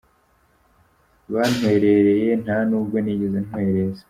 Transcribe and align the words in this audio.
bantwerereye, 1.33 2.29
nta 2.43 2.57
nubwo 2.69 2.95
nigeze 3.03 3.37
ntwereza.” 3.45 3.99